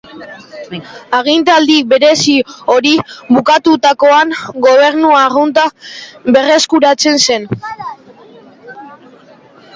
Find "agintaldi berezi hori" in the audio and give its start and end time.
1.17-2.93